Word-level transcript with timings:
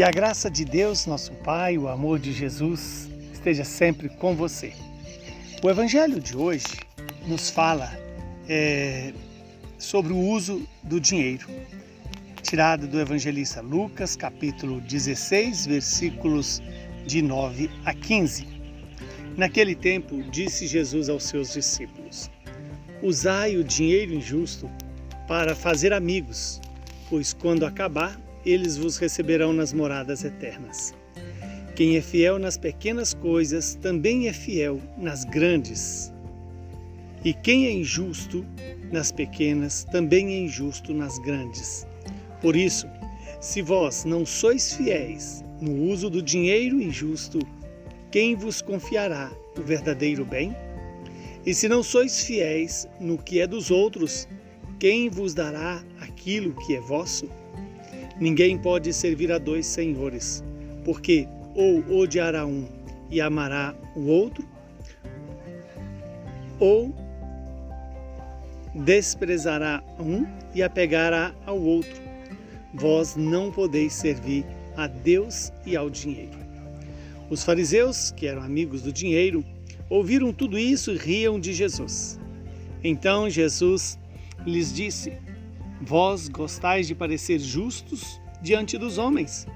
Que 0.00 0.04
a 0.04 0.10
graça 0.10 0.50
de 0.50 0.64
Deus, 0.64 1.04
nosso 1.04 1.30
Pai, 1.44 1.76
o 1.76 1.86
amor 1.86 2.18
de 2.18 2.32
Jesus 2.32 3.06
esteja 3.34 3.64
sempre 3.64 4.08
com 4.08 4.34
você. 4.34 4.72
O 5.62 5.68
Evangelho 5.68 6.18
de 6.18 6.34
hoje 6.34 6.64
nos 7.26 7.50
fala 7.50 7.92
é, 8.48 9.12
sobre 9.76 10.14
o 10.14 10.16
uso 10.16 10.66
do 10.82 10.98
dinheiro, 10.98 11.46
tirado 12.40 12.88
do 12.88 12.98
evangelista 12.98 13.60
Lucas, 13.60 14.16
capítulo 14.16 14.80
16, 14.80 15.66
versículos 15.66 16.62
de 17.06 17.20
9 17.20 17.70
a 17.84 17.92
15. 17.92 18.46
Naquele 19.36 19.74
tempo, 19.74 20.22
disse 20.30 20.66
Jesus 20.66 21.10
aos 21.10 21.24
seus 21.24 21.52
discípulos: 21.52 22.30
Usai 23.02 23.58
o 23.58 23.62
dinheiro 23.62 24.14
injusto 24.14 24.66
para 25.28 25.54
fazer 25.54 25.92
amigos, 25.92 26.58
pois 27.10 27.34
quando 27.34 27.66
acabar, 27.66 28.18
eles 28.44 28.76
vos 28.76 28.96
receberão 28.96 29.52
nas 29.52 29.72
moradas 29.72 30.24
eternas. 30.24 30.94
Quem 31.74 31.96
é 31.96 32.02
fiel 32.02 32.38
nas 32.38 32.58
pequenas 32.58 33.14
coisas 33.14 33.74
também 33.74 34.28
é 34.28 34.32
fiel 34.32 34.80
nas 34.98 35.24
grandes. 35.24 36.12
E 37.24 37.32
quem 37.32 37.66
é 37.66 37.72
injusto 37.72 38.44
nas 38.90 39.12
pequenas 39.12 39.84
também 39.84 40.34
é 40.34 40.38
injusto 40.40 40.92
nas 40.92 41.18
grandes. 41.18 41.86
Por 42.40 42.56
isso, 42.56 42.86
se 43.40 43.62
vós 43.62 44.04
não 44.04 44.26
sois 44.26 44.74
fiéis 44.74 45.44
no 45.60 45.90
uso 45.90 46.10
do 46.10 46.22
dinheiro 46.22 46.80
injusto, 46.80 47.38
quem 48.10 48.34
vos 48.34 48.60
confiará 48.60 49.30
o 49.56 49.62
verdadeiro 49.62 50.24
bem? 50.24 50.54
E 51.44 51.54
se 51.54 51.68
não 51.68 51.82
sois 51.82 52.24
fiéis 52.24 52.86
no 53.00 53.16
que 53.16 53.40
é 53.40 53.46
dos 53.46 53.70
outros, 53.70 54.28
quem 54.78 55.08
vos 55.08 55.32
dará 55.32 55.82
aquilo 56.00 56.54
que 56.66 56.76
é 56.76 56.80
vosso? 56.80 57.28
Ninguém 58.20 58.58
pode 58.58 58.92
servir 58.92 59.32
a 59.32 59.38
dois 59.38 59.64
senhores, 59.64 60.44
porque 60.84 61.26
ou 61.54 61.82
odiará 61.98 62.44
um 62.44 62.68
e 63.10 63.18
amará 63.18 63.74
o 63.96 64.06
outro, 64.06 64.46
ou 66.58 66.94
desprezará 68.74 69.82
um 69.98 70.26
e 70.54 70.62
apegará 70.62 71.34
ao 71.46 71.58
outro. 71.58 72.00
Vós 72.74 73.16
não 73.16 73.50
podeis 73.50 73.94
servir 73.94 74.44
a 74.76 74.86
Deus 74.86 75.50
e 75.64 75.74
ao 75.74 75.88
dinheiro. 75.88 76.38
Os 77.30 77.42
fariseus, 77.42 78.12
que 78.12 78.26
eram 78.26 78.42
amigos 78.42 78.82
do 78.82 78.92
dinheiro, 78.92 79.42
ouviram 79.88 80.32
tudo 80.32 80.58
isso 80.58 80.92
e 80.92 80.96
riam 80.98 81.40
de 81.40 81.52
Jesus. 81.52 82.20
Então 82.84 83.30
Jesus 83.30 83.98
lhes 84.46 84.72
disse: 84.72 85.12
Vós 85.80 86.28
gostais 86.28 86.86
de 86.86 86.94
parecer 86.94 87.38
justos 87.38 88.20
diante 88.42 88.76
dos 88.76 88.98
homens, 88.98 89.46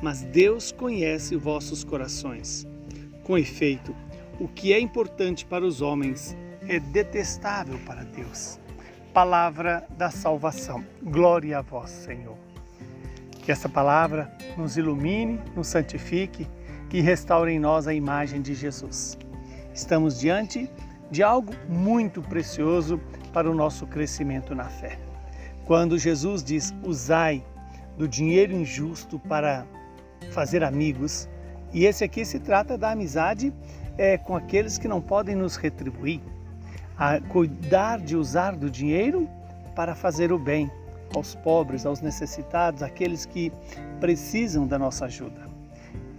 mas 0.00 0.22
Deus 0.22 0.70
conhece 0.70 1.34
vossos 1.34 1.82
corações. 1.82 2.66
Com 3.24 3.36
efeito, 3.36 3.94
o 4.38 4.46
que 4.46 4.72
é 4.72 4.78
importante 4.78 5.44
para 5.44 5.64
os 5.64 5.80
homens 5.80 6.36
é 6.68 6.78
detestável 6.78 7.78
para 7.84 8.04
Deus. 8.04 8.60
Palavra 9.12 9.86
da 9.98 10.10
salvação. 10.10 10.84
Glória 11.02 11.58
a 11.58 11.62
vós, 11.62 11.90
Senhor. 11.90 12.36
Que 13.42 13.50
essa 13.50 13.68
palavra 13.68 14.32
nos 14.56 14.76
ilumine, 14.76 15.40
nos 15.56 15.66
santifique 15.66 16.46
e 16.92 17.00
restaure 17.00 17.52
em 17.52 17.58
nós 17.58 17.88
a 17.88 17.94
imagem 17.94 18.40
de 18.40 18.54
Jesus. 18.54 19.18
Estamos 19.74 20.20
diante 20.20 20.70
de 21.10 21.22
algo 21.22 21.52
muito 21.68 22.22
precioso 22.22 23.00
para 23.32 23.50
o 23.50 23.54
nosso 23.54 23.86
crescimento 23.86 24.54
na 24.54 24.64
fé. 24.64 25.11
Quando 25.66 25.98
Jesus 25.98 26.42
diz: 26.42 26.74
usai 26.84 27.44
do 27.96 28.08
dinheiro 28.08 28.52
injusto 28.52 29.18
para 29.18 29.66
fazer 30.32 30.64
amigos. 30.64 31.28
E 31.72 31.84
esse 31.84 32.04
aqui 32.04 32.24
se 32.24 32.38
trata 32.38 32.76
da 32.76 32.90
amizade 32.90 33.52
é, 33.96 34.18
com 34.18 34.36
aqueles 34.36 34.78
que 34.78 34.88
não 34.88 35.00
podem 35.00 35.34
nos 35.34 35.56
retribuir, 35.56 36.20
a 36.96 37.20
cuidar 37.20 37.98
de 37.98 38.16
usar 38.16 38.56
do 38.56 38.70
dinheiro 38.70 39.28
para 39.74 39.94
fazer 39.94 40.32
o 40.32 40.38
bem 40.38 40.70
aos 41.14 41.34
pobres, 41.34 41.84
aos 41.84 42.00
necessitados, 42.00 42.82
aqueles 42.82 43.26
que 43.26 43.52
precisam 44.00 44.66
da 44.66 44.78
nossa 44.78 45.06
ajuda. 45.06 45.42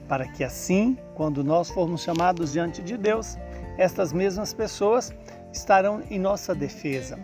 Para 0.07 0.27
que 0.27 0.43
assim, 0.43 0.97
quando 1.15 1.43
nós 1.43 1.69
formos 1.69 2.01
chamados 2.01 2.51
diante 2.51 2.81
de 2.81 2.97
Deus, 2.97 3.37
estas 3.77 4.13
mesmas 4.13 4.53
pessoas 4.53 5.13
estarão 5.51 6.01
em 6.09 6.19
nossa 6.19 6.53
defesa. 6.53 7.17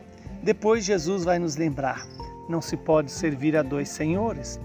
Depois 0.44 0.84
Jesus 0.86 1.24
vai 1.24 1.40
nos 1.40 1.56
lembrar: 1.56 2.06
não 2.48 2.62
se 2.62 2.78
pode 2.78 3.12
servir 3.12 3.56
a 3.56 3.62
dois 3.62 3.90
senhores 3.90 4.60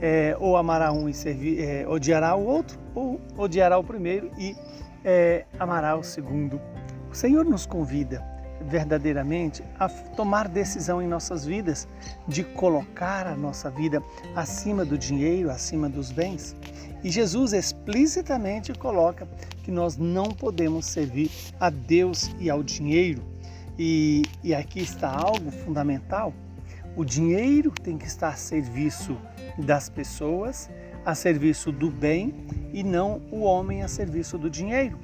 é, 0.00 0.36
ou 0.38 0.56
amará 0.56 0.92
um 0.92 1.08
e 1.08 1.14
servir, 1.14 1.60
é, 1.60 1.86
odiará 1.88 2.34
o 2.34 2.44
outro, 2.44 2.78
ou 2.94 3.20
odiará 3.36 3.78
o 3.78 3.84
primeiro 3.84 4.30
e 4.38 4.56
é, 5.04 5.44
amará 5.58 5.96
o 5.96 6.02
segundo. 6.02 6.60
O 7.10 7.14
Senhor 7.14 7.44
nos 7.44 7.66
convida 7.66 8.22
verdadeiramente 8.68 9.62
a 9.78 9.88
tomar 9.88 10.48
decisão 10.48 11.00
em 11.00 11.06
nossas 11.06 11.44
vidas, 11.44 11.86
de 12.26 12.42
colocar 12.42 13.26
a 13.26 13.36
nossa 13.36 13.70
vida 13.70 14.02
acima 14.34 14.84
do 14.84 14.98
dinheiro, 14.98 15.50
acima 15.50 15.88
dos 15.88 16.10
bens. 16.10 16.56
E 17.04 17.10
Jesus 17.10 17.52
explicitamente 17.52 18.72
coloca 18.72 19.28
que 19.62 19.70
nós 19.70 19.96
não 19.96 20.24
podemos 20.24 20.86
servir 20.86 21.30
a 21.60 21.70
Deus 21.70 22.30
e 22.40 22.50
ao 22.50 22.62
dinheiro. 22.62 23.22
E, 23.78 24.22
e 24.42 24.54
aqui 24.54 24.80
está 24.80 25.10
algo 25.10 25.50
fundamental 25.50 26.32
o 26.96 27.04
dinheiro 27.04 27.70
tem 27.70 27.98
que 27.98 28.06
estar 28.06 28.30
a 28.30 28.36
serviço 28.36 29.18
das 29.58 29.90
pessoas, 29.90 30.70
a 31.04 31.14
serviço 31.14 31.70
do 31.70 31.90
bem 31.90 32.34
e 32.72 32.82
não 32.82 33.20
o 33.30 33.42
homem 33.42 33.82
a 33.82 33.88
serviço 33.88 34.38
do 34.38 34.48
dinheiro. 34.48 34.98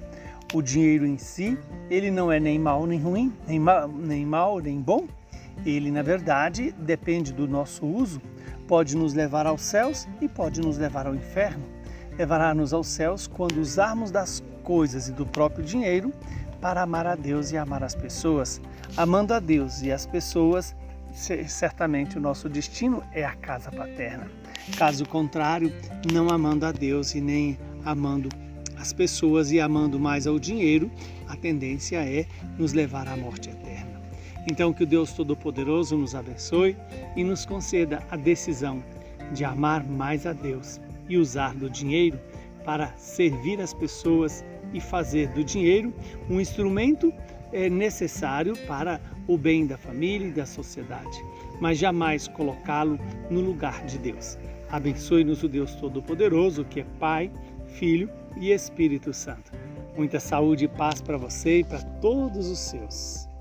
O 0.55 0.63
dinheiro 0.63 1.05
em 1.05 1.19
si, 1.19 1.59
ele 1.91 2.11
não 2.11 2.33
é 2.33 2.41
nem 2.41 2.59
mal 2.59 2.87
nem 2.87 2.99
ruim, 2.99 3.31
nem 3.47 3.61
nem, 3.99 4.25
mal, 4.25 4.59
nem 4.59 4.81
bom. 4.81 5.07
Ele, 5.67 5.91
na 5.91 6.01
verdade, 6.01 6.73
depende 6.79 7.31
do 7.31 7.47
nosso 7.47 7.85
uso. 7.85 8.23
Pode 8.67 8.97
nos 8.97 9.13
levar 9.13 9.47
aos 9.47 9.61
céus 9.61 10.09
e 10.19 10.27
pode 10.27 10.63
nos 10.63 10.79
levar 10.79 11.07
ao 11.07 11.15
inferno. 11.15 11.63
Levará-nos 12.17 12.73
aos 12.73 12.87
céus 12.87 13.27
quando 13.27 13.59
usarmos 13.59 14.11
das 14.11 14.43
coisas 14.65 15.09
e 15.09 15.13
do 15.13 15.27
próprio 15.27 15.63
dinheiro 15.63 16.11
para 16.63 16.81
amar 16.83 17.09
a 17.09 17.17
Deus 17.17 17.51
e 17.51 17.57
amar 17.57 17.83
as 17.83 17.95
pessoas. 17.95 18.61
Amando 18.97 19.35
a 19.35 19.41
Deus 19.41 19.83
e 19.83 19.91
as 19.91 20.07
pessoas, 20.07 20.75
certamente 21.13 22.17
o 22.17 22.21
nosso 22.21 22.49
destino 22.49 23.03
é 23.13 23.25
a 23.25 23.35
casa 23.35 23.71
paterna. 23.73 24.31
Caso 24.79 25.05
contrário, 25.05 25.73
não 26.13 26.31
amando 26.31 26.65
a 26.65 26.71
Deus 26.71 27.17
e 27.17 27.21
nem 27.21 27.59
amando 27.85 28.29
as 28.79 28.93
pessoas 28.93 29.51
e 29.51 29.61
amando 29.61 29.99
mais 29.99 30.27
ao 30.27 30.39
dinheiro, 30.39 30.89
a 31.29 31.37
tendência 31.37 31.97
é 31.97 32.27
nos 32.57 32.73
levar 32.73 33.09
à 33.09 33.17
morte 33.17 33.51
eterna. 33.51 34.01
Então, 34.49 34.73
que 34.73 34.85
o 34.85 34.87
Deus 34.87 35.13
Todo-Poderoso 35.13 35.97
nos 35.97 36.15
abençoe 36.15 36.77
e 37.17 37.25
nos 37.25 37.45
conceda 37.45 38.03
a 38.11 38.17
decisão 38.17 38.83
de 39.33 39.45
amar 39.45 39.85
mais 39.85 40.27
a 40.27 40.33
Deus 40.33 40.81
e 41.09 41.17
usar 41.17 41.55
do 41.55 41.69
dinheiro 41.69 42.21
para 42.65 42.93
servir 42.97 43.61
as 43.61 43.75
pessoas 43.75 44.45
e 44.73 44.81
fazer 44.81 45.29
do 45.29 45.45
dinheiro 45.45 45.93
um 46.29 46.41
instrumento 46.41 47.13
é 47.53 47.69
necessário 47.69 48.57
para 48.67 49.01
o 49.27 49.37
bem 49.37 49.67
da 49.67 49.77
família 49.77 50.29
e 50.29 50.33
da 50.33 50.47
sociedade, 50.47 51.23
mas 51.61 51.79
jamais 51.79 52.27
colocá-lo 52.29 52.99
no 53.31 53.41
lugar 53.41 53.85
de 53.85 53.99
Deus. 53.99 54.39
Abençoe-nos 54.71 55.43
o 55.43 55.49
Deus 55.49 55.75
Todo-Poderoso, 55.75 56.65
que 56.65 56.81
é 56.81 56.87
Pai, 56.99 57.31
Filho 57.67 58.11
e 58.37 58.51
Espírito 58.51 59.13
Santo. 59.13 59.53
Muita 59.97 60.19
saúde 60.19 60.65
e 60.65 60.69
paz 60.69 61.03
para 61.03 61.19
você 61.19 61.59
e 61.59 61.65
para 61.65 61.83
todos 62.01 62.49
os 62.49 62.59
seus. 62.59 63.32